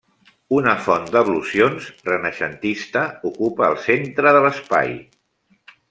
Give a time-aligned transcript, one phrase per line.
[0.59, 4.95] Una font d'ablucions, renaixentista, ocupa el centre de l'espai.